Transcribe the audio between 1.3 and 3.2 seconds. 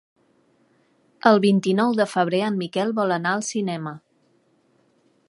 El vint-i-nou de febrer en Miquel vol